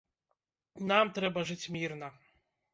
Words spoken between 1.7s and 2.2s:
мірна!